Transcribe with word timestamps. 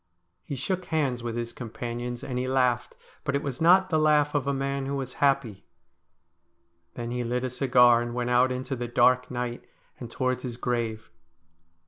He 0.43 0.55
shook 0.55 0.85
hands 0.85 1.21
with 1.21 1.35
his 1.35 1.53
companions, 1.53 2.23
and 2.23 2.39
he 2.39 2.47
laughed, 2.47 2.95
but 3.23 3.35
it 3.35 3.43
was 3.43 3.61
not 3.61 3.91
the 3.91 3.99
laugh 3.99 4.33
of 4.33 4.47
a 4.47 4.51
man 4.51 4.87
who 4.87 4.95
was 4.95 5.13
happy. 5.21 5.63
Then 6.95 7.11
he 7.11 7.23
lit 7.23 7.43
a 7.43 7.51
cigar 7.51 8.01
and 8.01 8.15
went 8.15 8.31
out 8.31 8.51
into 8.51 8.75
the 8.75 8.87
dark 8.87 9.29
night, 9.29 9.63
and 9.99 10.09
towards 10.09 10.41
his 10.41 10.57
grave. 10.57 11.11